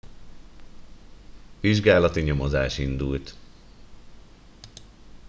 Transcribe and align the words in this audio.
vizsgálati 1.59 2.21
nyomozás 2.21 2.77
indult 2.77 3.35